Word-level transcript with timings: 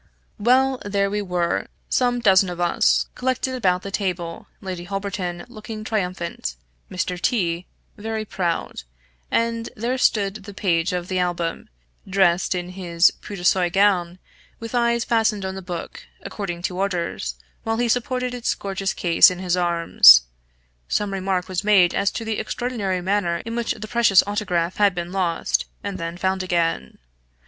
Well, 0.39 0.81
there 0.83 1.11
we 1.11 1.21
were, 1.21 1.67
some 1.87 2.21
dozen 2.21 2.49
of 2.49 2.59
us, 2.59 3.05
collected 3.13 3.53
about 3.53 3.83
the 3.83 3.91
table; 3.91 4.47
Lady 4.59 4.85
Holberton 4.85 5.45
looking 5.47 5.83
triumphant, 5.83 6.55
Mr. 6.89 7.21
T 7.21 7.67
very 7.97 8.25
proud; 8.25 8.81
and 9.29 9.69
there 9.75 9.99
stood 9.99 10.33
the 10.45 10.55
page 10.55 10.91
of 10.91 11.07
the 11.07 11.19
Album, 11.19 11.69
dressed 12.09 12.55
in 12.55 12.69
his 12.69 13.11
Paduasoy 13.11 13.71
gown, 13.71 14.17
with 14.59 14.73
eyes 14.73 15.05
fastened 15.05 15.45
on 15.45 15.53
the 15.53 15.61
book, 15.61 16.03
according 16.23 16.63
to 16.63 16.79
orders, 16.79 17.35
while 17.61 17.77
he 17.77 17.87
supported 17.87 18.33
its 18.33 18.55
gorgeous 18.55 18.95
case 18.95 19.29
in 19.29 19.37
his 19.37 19.55
arms. 19.55 20.23
Some 20.87 21.13
remark 21.13 21.47
was 21.47 21.63
made 21.63 21.93
as 21.93 22.09
to 22.13 22.25
the 22.25 22.39
extraordinary 22.39 23.01
manner 23.01 23.43
in 23.45 23.55
which 23.55 23.73
the 23.73 23.87
precious 23.87 24.23
Autograph 24.25 24.77
had 24.77 24.95
been 24.95 25.11
lost, 25.11 25.65
and 25.83 25.99
then 25.99 26.17
found 26.17 26.41
again. 26.41 26.97